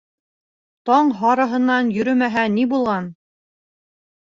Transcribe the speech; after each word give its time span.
Таң 0.89 1.11
һарыһынан 1.19 1.93
йөрөмәһә 1.99 2.49
ни 2.57 2.67
булған... 2.75 3.13